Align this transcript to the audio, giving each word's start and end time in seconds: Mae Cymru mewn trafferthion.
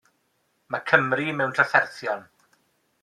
Mae 0.75 0.83
Cymru 0.91 1.27
mewn 1.41 1.53
trafferthion. 1.59 2.29